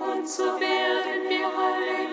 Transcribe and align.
und 0.00 0.28
so 0.28 0.42
werden 0.60 1.28
wir 1.28 1.46
alle 1.46 2.03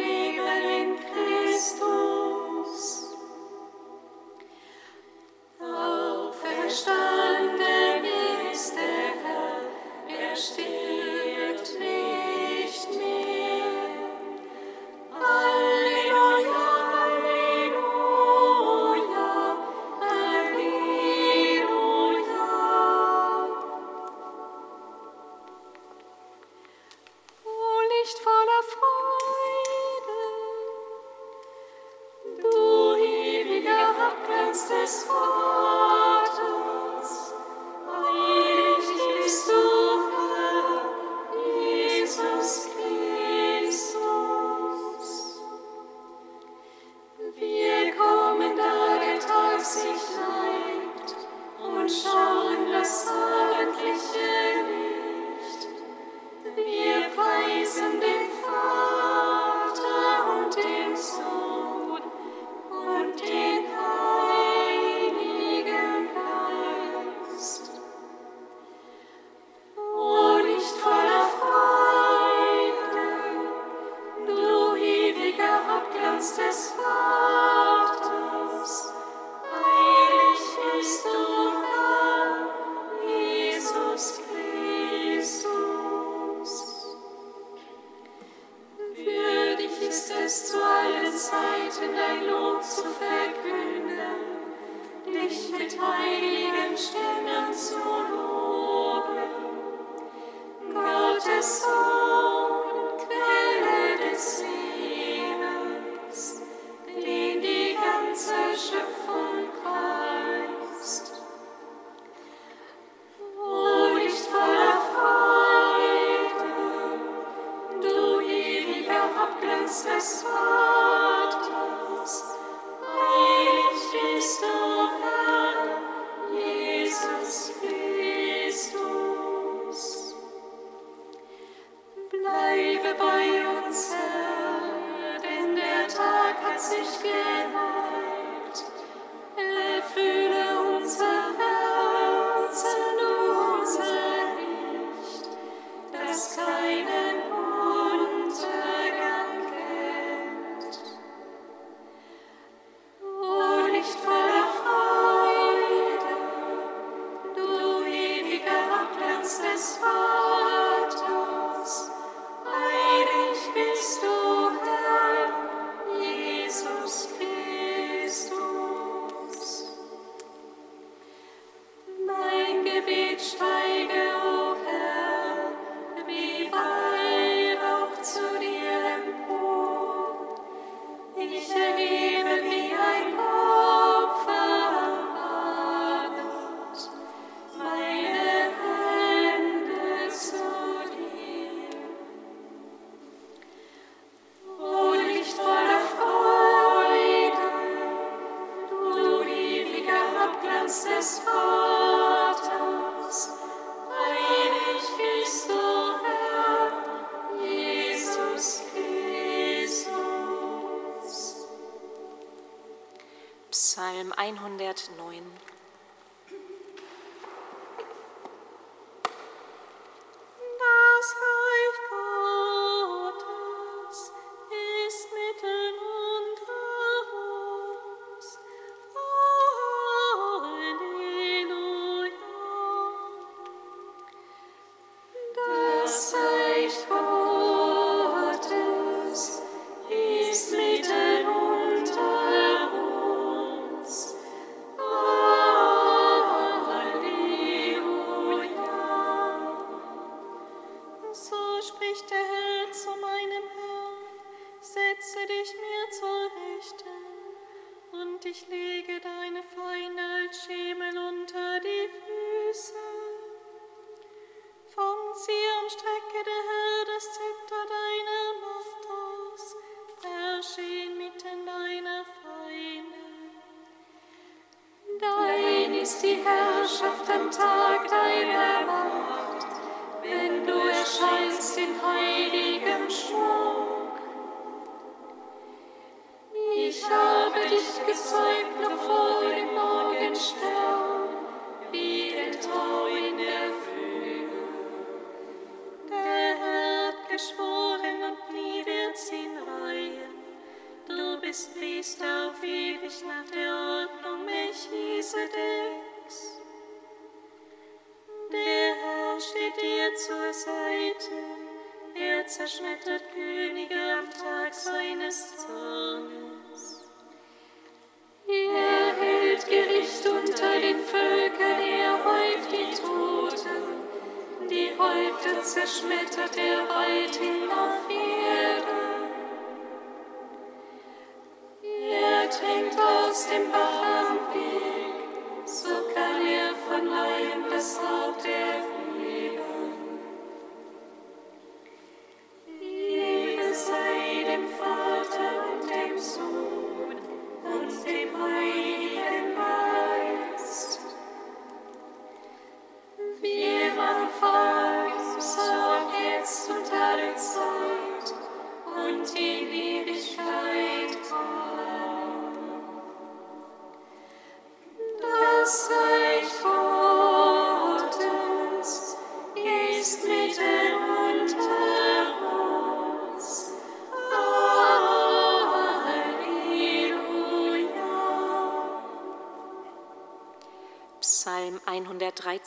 zerschmettert 275.99 277.91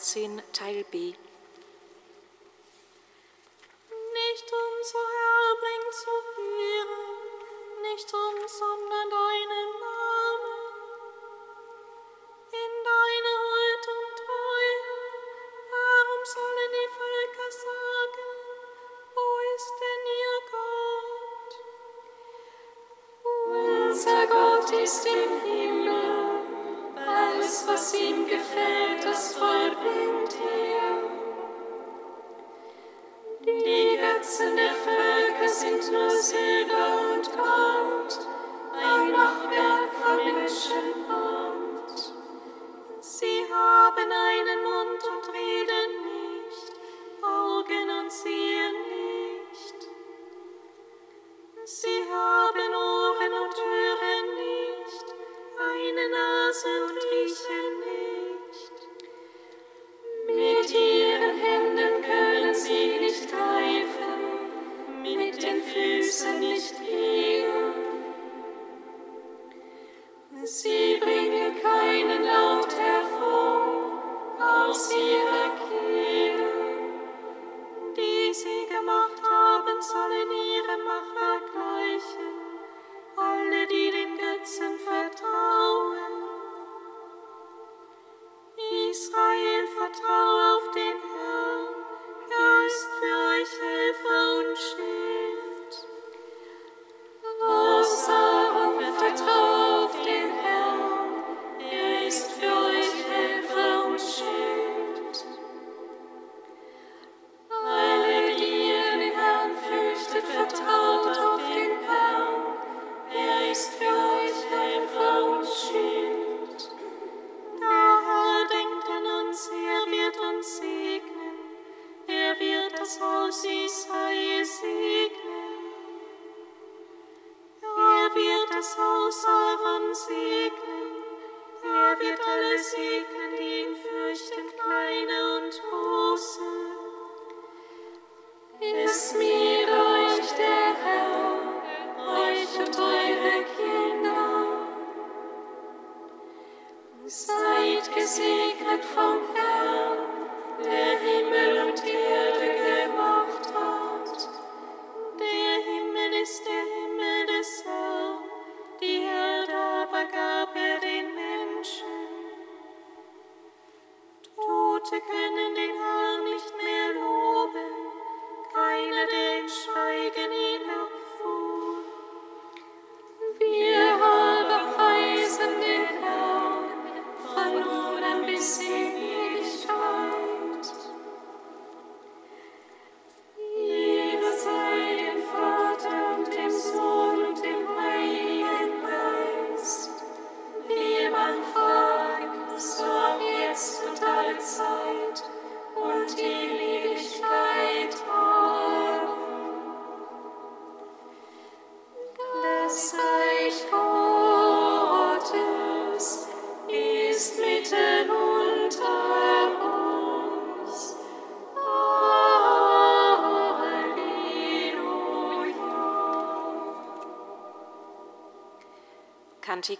113, 0.05 0.43
Teil 0.53 0.83
B. 0.91 1.15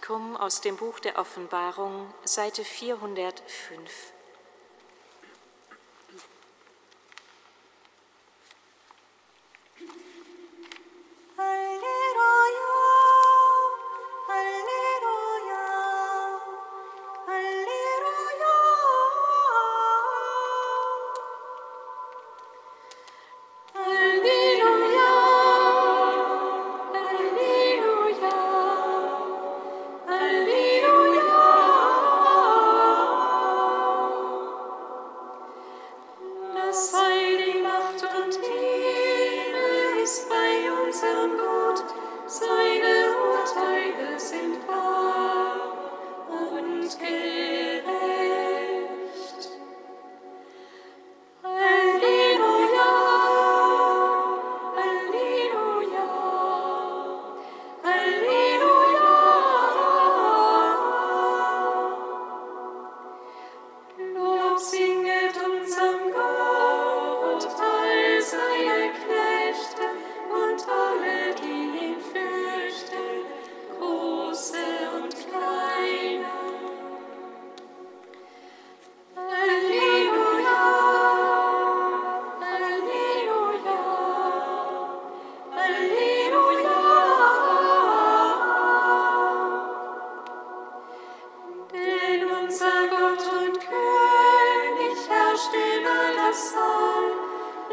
Kantikum 0.06 0.36
aus 0.36 0.60
dem 0.60 0.76
Buch 0.76 1.00
der 1.00 1.18
Offenbarung, 1.18 2.06
Seite 2.22 2.62
405. 2.64 4.15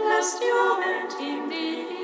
Lasst 0.08 0.39
jubelnd 0.39 1.20
in 1.20 1.50
die 1.50 2.02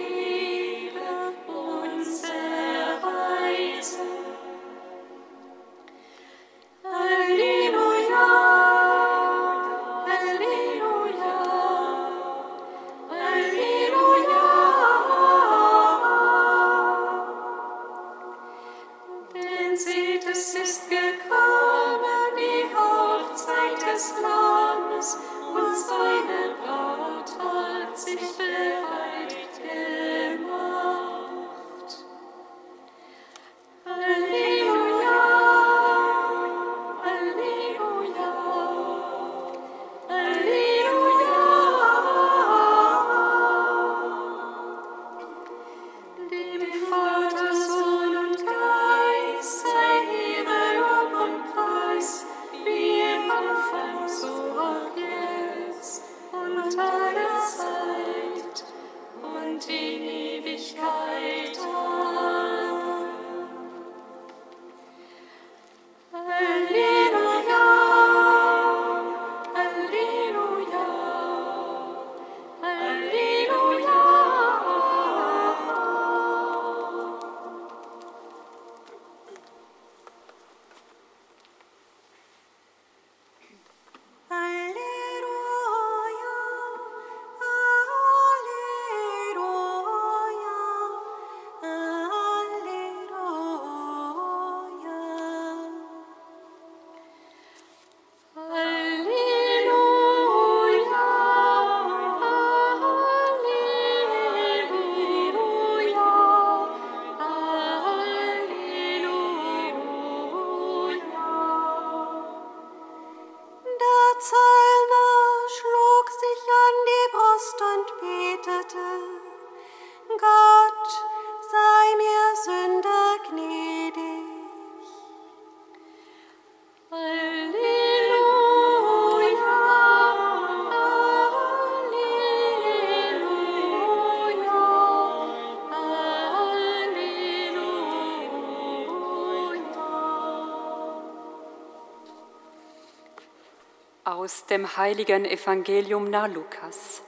Aus 144.10 144.48
dem 144.48 144.76
heiligen 144.76 145.24
Evangelium 145.24 146.10
nach 146.10 146.28
Lukas. 146.28 147.04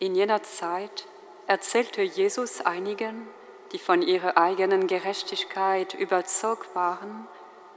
In 0.00 0.16
jener 0.16 0.42
Zeit 0.42 1.06
erzählte 1.46 2.02
Jesus 2.02 2.62
einigen, 2.62 3.28
die 3.70 3.78
von 3.78 4.02
ihrer 4.02 4.36
eigenen 4.36 4.88
Gerechtigkeit 4.88 5.94
überzeugt 5.94 6.74
waren 6.74 7.28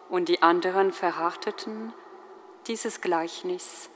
und 0.10 0.30
die 0.30 0.42
anderen 0.42 0.92
verharrteten, 0.92 1.94
dieses 2.66 3.00
Gleichnis. 3.00 3.92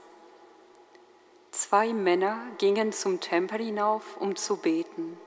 Zwei 1.50 1.94
Männer 1.94 2.38
gingen 2.60 2.94
zum 2.94 3.20
Tempel 3.20 3.58
hinauf, 3.58 4.18
um 4.20 4.36
zu 4.36 4.58
beten. 4.58 5.18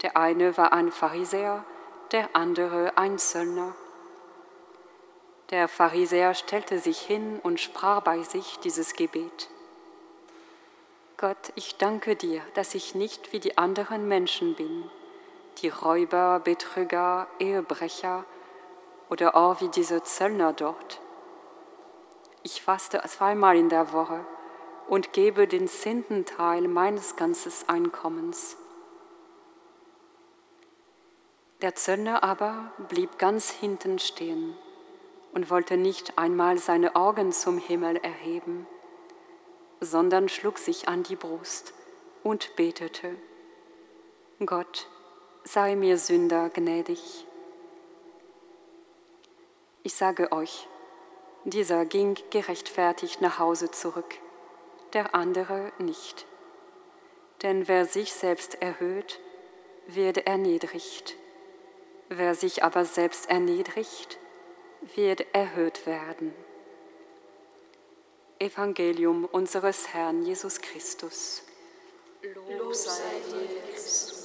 Der 0.00 0.16
eine 0.16 0.56
war 0.56 0.72
ein 0.72 0.90
Pharisäer, 0.90 1.66
der 2.12 2.30
andere 2.32 2.96
ein 2.96 3.18
Zöllner. 3.18 3.74
Der 5.50 5.68
Pharisäer 5.68 6.34
stellte 6.34 6.80
sich 6.80 6.98
hin 6.98 7.38
und 7.40 7.60
sprach 7.60 8.00
bei 8.00 8.20
sich 8.22 8.58
dieses 8.58 8.94
Gebet. 8.94 9.48
Gott, 11.18 11.52
ich 11.54 11.76
danke 11.76 12.16
dir, 12.16 12.42
dass 12.54 12.74
ich 12.74 12.96
nicht 12.96 13.32
wie 13.32 13.38
die 13.38 13.56
anderen 13.56 14.08
Menschen 14.08 14.56
bin, 14.56 14.90
die 15.58 15.68
Räuber, 15.68 16.40
Betrüger, 16.40 17.28
Ehebrecher 17.38 18.24
oder 19.08 19.36
auch 19.36 19.60
wie 19.60 19.68
diese 19.68 20.02
Zöllner 20.02 20.52
dort. 20.52 21.00
Ich 22.42 22.60
faste 22.60 23.00
zweimal 23.06 23.56
in 23.56 23.68
der 23.68 23.92
Woche 23.92 24.26
und 24.88 25.12
gebe 25.12 25.46
den 25.46 25.68
zehnten 25.68 26.24
Teil 26.24 26.66
meines 26.66 27.14
ganzen 27.14 27.52
Einkommens. 27.68 28.56
Der 31.62 31.76
Zöllner 31.76 32.24
aber 32.24 32.72
blieb 32.88 33.16
ganz 33.16 33.50
hinten 33.50 34.00
stehen 34.00 34.56
und 35.36 35.50
wollte 35.50 35.76
nicht 35.76 36.16
einmal 36.16 36.56
seine 36.56 36.96
Augen 36.96 37.30
zum 37.30 37.58
Himmel 37.58 37.98
erheben, 37.98 38.66
sondern 39.80 40.30
schlug 40.30 40.56
sich 40.56 40.88
an 40.88 41.02
die 41.02 41.14
Brust 41.14 41.74
und 42.22 42.56
betete, 42.56 43.14
Gott, 44.46 44.88
sei 45.44 45.76
mir 45.76 45.98
Sünder 45.98 46.48
gnädig. 46.48 47.26
Ich 49.82 49.92
sage 49.92 50.32
euch, 50.32 50.68
dieser 51.44 51.84
ging 51.84 52.16
gerechtfertigt 52.30 53.20
nach 53.20 53.38
Hause 53.38 53.70
zurück, 53.70 54.14
der 54.94 55.14
andere 55.14 55.70
nicht. 55.78 56.24
Denn 57.42 57.68
wer 57.68 57.84
sich 57.84 58.14
selbst 58.14 58.62
erhöht, 58.62 59.20
wird 59.86 60.26
erniedrigt. 60.26 61.14
Wer 62.08 62.34
sich 62.34 62.64
aber 62.64 62.86
selbst 62.86 63.28
erniedrigt, 63.28 64.18
wird 64.94 65.24
erhöht 65.34 65.86
werden. 65.86 66.34
Evangelium 68.38 69.24
unseres 69.24 69.88
Herrn 69.88 70.24
Jesus 70.24 70.60
Christus. 70.60 71.42
Lob 72.22 72.74
sei 72.74 72.92
dir, 73.30 73.72
Christus. 73.72 74.15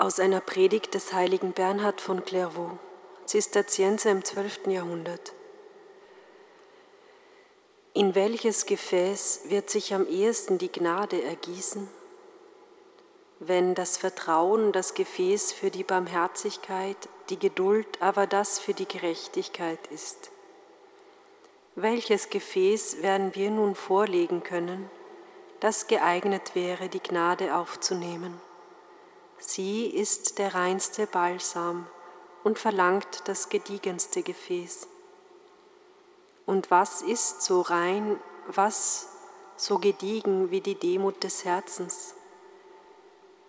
Aus 0.00 0.20
einer 0.20 0.40
Predigt 0.40 0.94
des 0.94 1.12
heiligen 1.12 1.50
Bernhard 1.50 2.00
von 2.00 2.24
Clairvaux, 2.24 2.78
Zisterzienser 3.26 4.12
im 4.12 4.24
12. 4.24 4.68
Jahrhundert. 4.68 5.32
In 7.94 8.14
welches 8.14 8.66
Gefäß 8.66 9.46
wird 9.46 9.68
sich 9.68 9.94
am 9.94 10.06
ehesten 10.06 10.56
die 10.56 10.70
Gnade 10.70 11.20
ergießen? 11.24 11.88
Wenn 13.40 13.74
das 13.74 13.96
Vertrauen 13.96 14.70
das 14.70 14.94
Gefäß 14.94 15.50
für 15.50 15.72
die 15.72 15.82
Barmherzigkeit, 15.82 17.08
die 17.28 17.38
Geduld 17.40 18.00
aber 18.00 18.28
das 18.28 18.60
für 18.60 18.74
die 18.74 18.86
Gerechtigkeit 18.86 19.84
ist. 19.88 20.30
Welches 21.74 22.30
Gefäß 22.30 23.02
werden 23.02 23.34
wir 23.34 23.50
nun 23.50 23.74
vorlegen 23.74 24.44
können, 24.44 24.88
das 25.58 25.88
geeignet 25.88 26.54
wäre, 26.54 26.88
die 26.88 27.02
Gnade 27.02 27.56
aufzunehmen? 27.56 28.40
Sie 29.38 29.86
ist 29.86 30.38
der 30.38 30.54
reinste 30.54 31.06
Balsam 31.06 31.86
und 32.44 32.58
verlangt 32.58 33.22
das 33.26 33.48
gediegenste 33.48 34.22
Gefäß. 34.22 34.88
Und 36.44 36.70
was 36.70 37.02
ist 37.02 37.42
so 37.42 37.60
rein, 37.60 38.18
was 38.48 39.08
so 39.56 39.78
gediegen 39.78 40.50
wie 40.50 40.60
die 40.60 40.74
Demut 40.74 41.22
des 41.22 41.44
Herzens? 41.44 42.14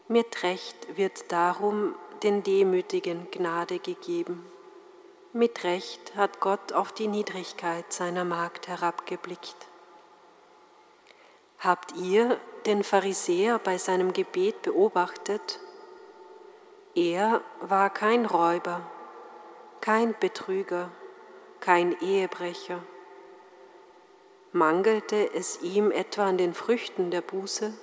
Mit 0.08 0.43
Recht 0.43 0.97
wird 0.97 1.32
darum 1.32 1.95
den 2.23 2.43
Demütigen 2.43 3.30
Gnade 3.32 3.80
gegeben. 3.80 4.45
Mit 5.34 5.63
Recht 5.63 6.15
hat 6.15 6.39
Gott 6.39 6.73
auf 6.73 6.91
die 6.91 7.08
Niedrigkeit 7.08 7.93
seiner 7.93 8.25
Magd 8.25 8.67
herabgeblickt. 8.67 9.56
Habt 11.60 11.95
ihr 11.95 12.39
den 12.65 12.84
Pharisäer 12.84 13.60
bei 13.60 13.78
seinem 13.78 14.13
Gebet 14.13 14.62
beobachtet? 14.63 15.60
Er 16.95 17.41
war 17.62 17.91
kein 17.91 18.25
Räuber, 18.25 18.82
kein 19.80 20.15
Betrüger, 20.19 20.89
kein 21.60 21.95
Ehebrecher. 22.02 22.82
Mangelte 24.52 25.32
es 25.36 25.62
ihm 25.62 25.91
etwa 25.91 26.28
an 26.28 26.39
den 26.39 26.56
Früchten 26.56 27.12
der 27.12 27.21
Buße? 27.21 27.73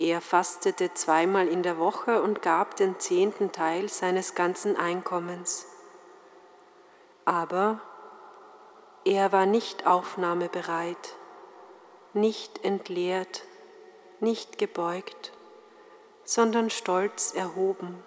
Er 0.00 0.20
fastete 0.20 0.92
zweimal 0.94 1.46
in 1.46 1.62
der 1.62 1.78
Woche 1.78 2.20
und 2.20 2.42
gab 2.42 2.74
den 2.74 2.98
zehnten 2.98 3.52
Teil 3.52 3.88
seines 3.88 4.34
ganzen 4.34 4.76
Einkommens. 4.76 5.66
Aber 7.24 7.80
er 9.04 9.30
war 9.30 9.46
nicht 9.46 9.86
aufnahmebereit, 9.86 11.14
nicht 12.12 12.64
entleert, 12.64 13.44
nicht 14.18 14.58
gebeugt 14.58 15.32
sondern 16.28 16.68
stolz 16.68 17.32
erhoben. 17.32 18.04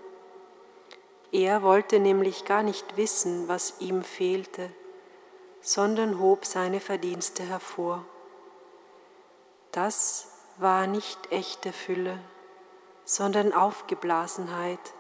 Er 1.32 1.64
wollte 1.64 2.00
nämlich 2.00 2.46
gar 2.46 2.62
nicht 2.62 2.96
wissen, 2.96 3.48
was 3.48 3.80
ihm 3.80 4.04
fehlte, 4.04 4.70
sondern 5.60 6.20
hob 6.20 6.46
seine 6.46 6.80
Verdienste 6.80 7.42
hervor. 7.42 8.06
Das 9.72 10.28
war 10.58 10.86
nicht 10.86 11.32
echte 11.32 11.74
Fülle, 11.74 12.20
sondern 13.06 13.54
Aufgeblasenheit. 13.54 14.94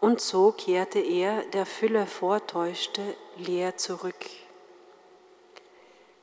Und 0.00 0.22
so 0.22 0.52
kehrte 0.52 1.00
er, 1.00 1.42
der 1.52 1.66
Fülle 1.66 2.06
vortäuschte, 2.06 3.02
leer 3.36 3.76
zurück. 3.76 4.30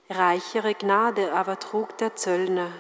Reichere 0.10 0.74
Gnade 0.74 1.34
aber 1.34 1.60
trug 1.60 1.96
der 2.00 2.16
Zöllner, 2.16 2.72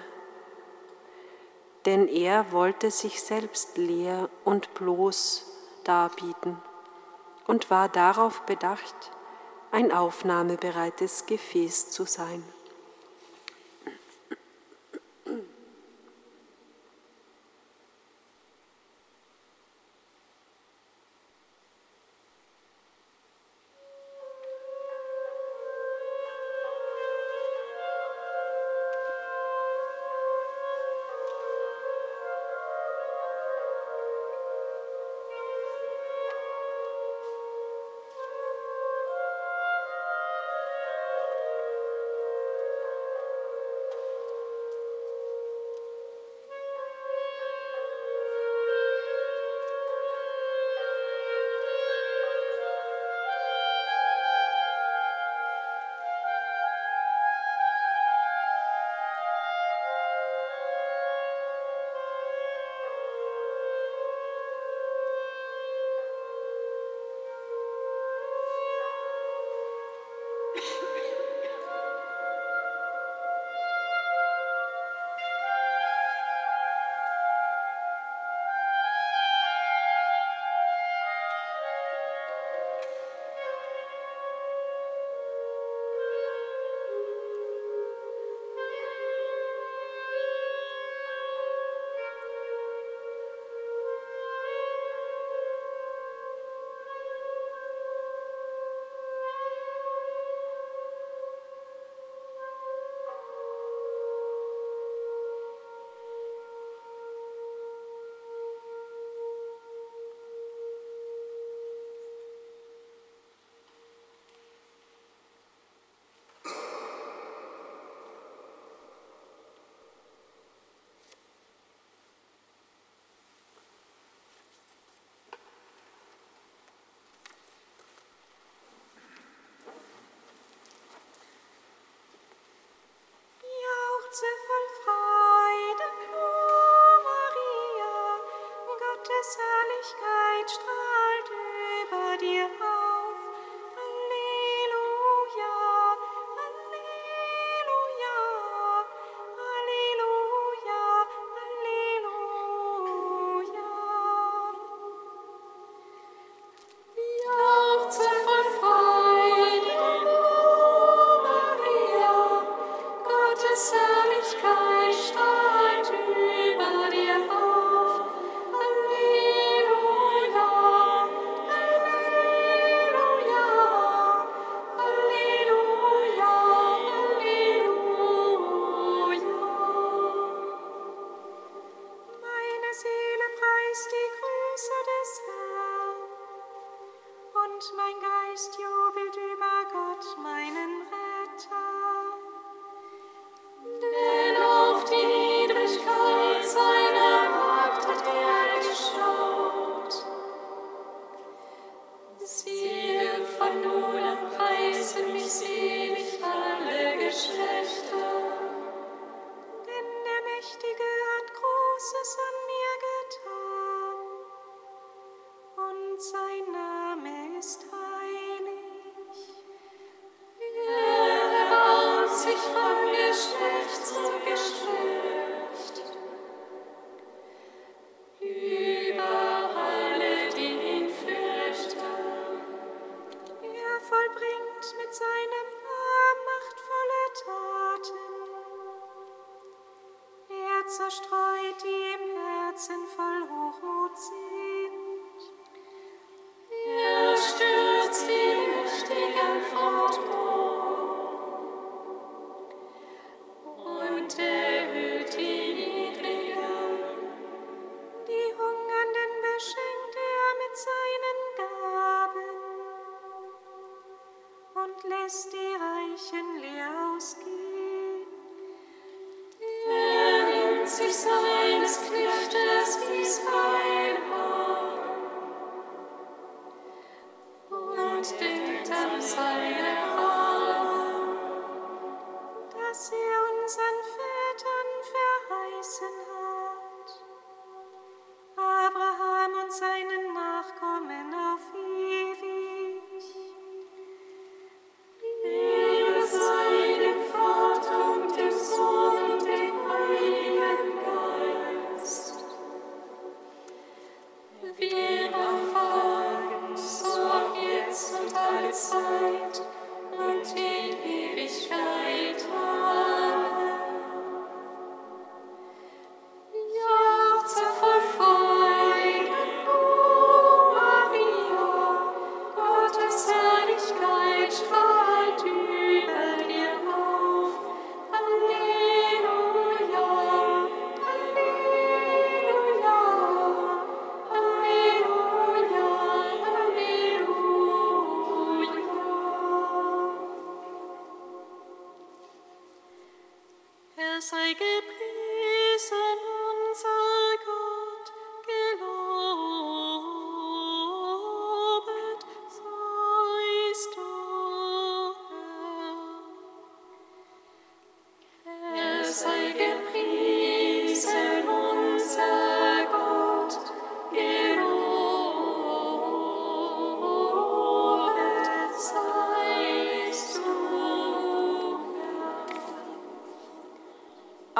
denn 1.86 2.08
er 2.08 2.52
wollte 2.52 2.92
sich 2.92 3.22
selbst 3.22 3.78
leer 3.78 4.30
und 4.46 4.74
bloß 4.74 5.46
darbieten 5.84 6.58
und 7.48 7.70
war 7.70 7.90
darauf 7.90 8.42
bedacht, 8.42 8.96
ein 9.72 9.92
aufnahmebereites 9.92 11.26
Gefäß 11.26 11.90
zu 11.90 12.06
sein. 12.06 12.44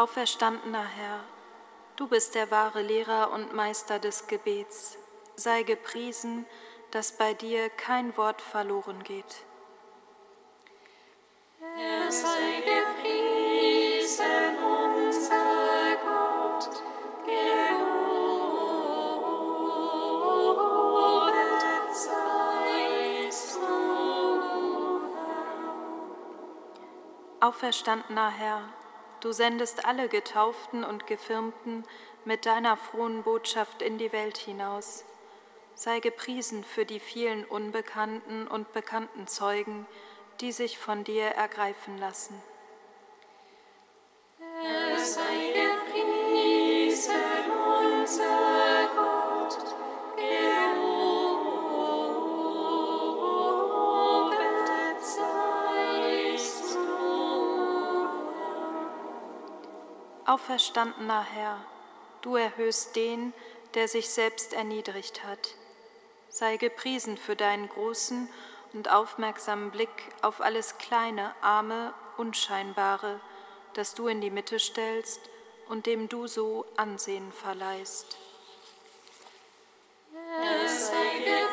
Auferstandener 0.04 0.86
Herr, 0.86 1.22
du 1.96 2.08
bist 2.10 2.36
der 2.36 2.52
wahre 2.52 2.82
Lehrer 2.82 3.32
und 3.32 3.54
Meister 3.54 4.00
des 4.00 4.28
Gebets. 4.28 4.98
Sei 5.38 5.64
gepriesen, 5.64 6.46
dass 6.92 7.14
bei 7.14 7.34
dir 7.34 7.70
kein 7.70 8.18
Wort 8.18 8.42
verloren 8.42 9.02
geht. 9.04 9.46
Er 11.62 12.12
sei 12.12 12.64
gepriesen, 12.66 14.26
unser 14.62 15.96
Gott, 16.04 16.84
gelobet 17.26 17.56
seist 21.96 23.56
du, 23.56 23.70
Auferstandener 27.40 28.32
Herr, 28.32 28.83
du 29.24 29.32
sendest 29.32 29.86
alle 29.86 30.10
Getauften 30.10 30.84
und 30.84 31.08
Gefirmten 31.08 31.86
mit 32.26 32.46
deiner 32.46 32.76
frohen 32.76 33.24
Botschaft 33.24 33.82
in 33.82 33.98
die 33.98 34.12
Welt 34.12 34.38
hinaus. 34.38 35.06
Sei 35.76 36.00
gepriesen 36.02 36.64
für 36.64 36.86
die 36.86 37.00
vielen 37.00 37.46
unbekannten 37.46 38.48
und 38.48 38.74
bekannten 38.74 39.28
Zeugen, 39.28 39.88
die 40.42 40.52
sich 40.52 40.78
von 40.78 41.04
dir 41.04 41.26
ergreifen 41.26 41.98
lassen. 41.98 42.42
Er 44.40 45.00
sei 45.00 45.54
gepriesen, 45.54 47.16
unser 48.02 48.63
Auferstandener 60.26 61.22
Herr, 61.22 61.58
du 62.22 62.38
erhöhst 62.38 62.96
den, 62.96 63.34
der 63.74 63.90
sich 63.90 64.10
selbst 64.10 64.54
erniedrigt 64.54 65.26
hat. 65.26 65.56
Sei 66.30 66.56
gepriesen 66.56 67.18
für 67.18 67.36
deinen 67.36 67.68
großen 67.68 68.30
und 68.72 68.90
aufmerksamen 68.90 69.72
Blick 69.72 69.90
auf 70.22 70.40
alles 70.40 70.78
Kleine, 70.78 71.36
Arme, 71.42 71.94
Unscheinbare, 72.16 73.20
das 73.74 73.96
du 73.96 74.08
in 74.08 74.22
die 74.22 74.32
Mitte 74.32 74.60
stellst 74.60 75.20
und 75.68 75.88
dem 75.88 76.08
du 76.08 76.28
so 76.28 76.66
Ansehen 76.78 77.34
verleihst. 77.34 78.18
Er 80.14 80.70
sei 80.70 81.20
gepriesen, 81.20 81.53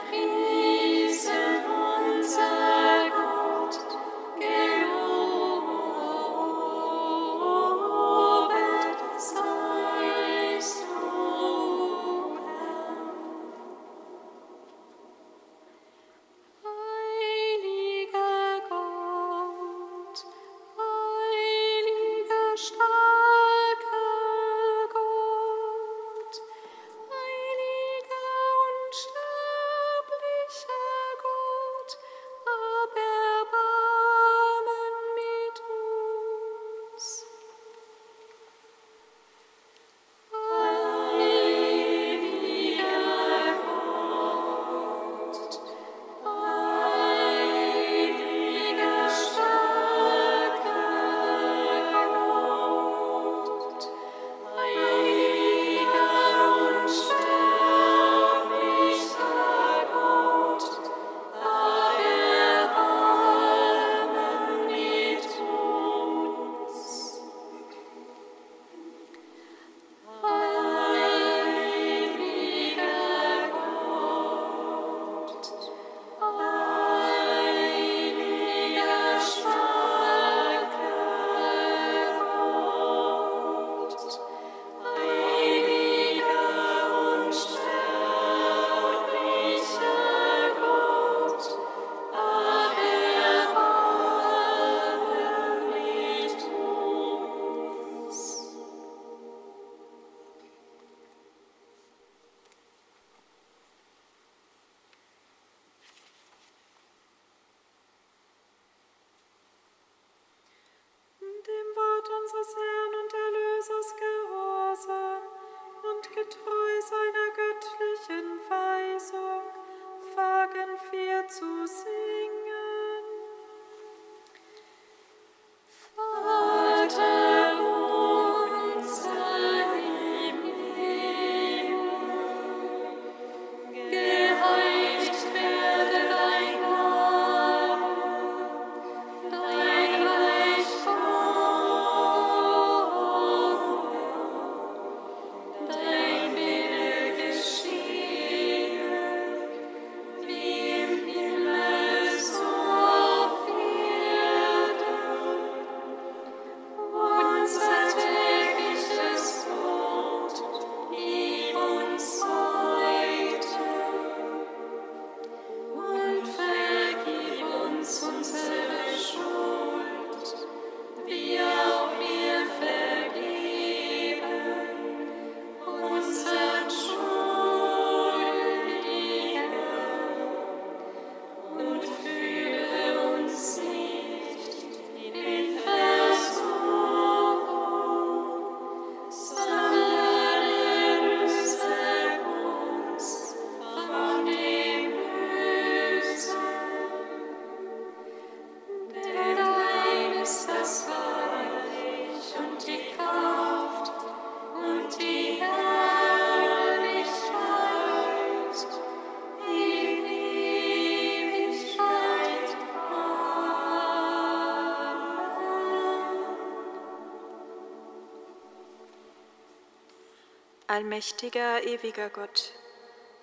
Allmächtiger, 220.71 221.65
ewiger 221.65 222.11
Gott, 222.11 222.53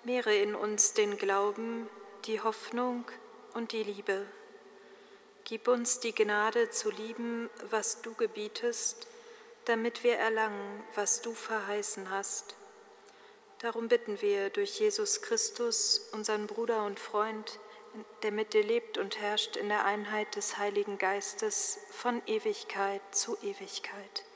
mehre 0.04 0.34
in 0.34 0.54
uns 0.54 0.92
den 0.92 1.16
Glauben, 1.16 1.88
die 2.26 2.42
Hoffnung 2.42 3.06
und 3.54 3.72
die 3.72 3.84
Liebe. 3.84 4.26
Gib 5.44 5.66
uns 5.66 5.98
die 5.98 6.14
Gnade 6.14 6.68
zu 6.68 6.90
lieben, 6.90 7.48
was 7.70 8.02
du 8.02 8.12
gebietest, 8.12 9.06
damit 9.64 10.04
wir 10.04 10.18
erlangen, 10.18 10.84
was 10.94 11.22
du 11.22 11.32
verheißen 11.32 12.10
hast. 12.10 12.54
Darum 13.60 13.88
bitten 13.88 14.20
wir 14.20 14.50
durch 14.50 14.78
Jesus 14.78 15.22
Christus, 15.22 16.10
unseren 16.12 16.48
Bruder 16.48 16.84
und 16.84 17.00
Freund, 17.00 17.58
der 18.22 18.30
mit 18.30 18.52
dir 18.52 18.62
lebt 18.62 18.98
und 18.98 19.22
herrscht 19.22 19.56
in 19.56 19.70
der 19.70 19.86
Einheit 19.86 20.36
des 20.36 20.58
Heiligen 20.58 20.98
Geistes 20.98 21.78
von 21.92 22.20
Ewigkeit 22.26 23.00
zu 23.10 23.38
Ewigkeit. 23.40 24.26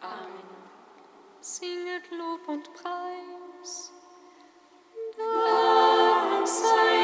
Amen 0.00 0.35
singet 1.46 2.10
Lob 2.10 2.48
und 2.48 2.72
Preis. 2.74 3.92
Dank 5.16 6.48
sei 6.48 6.95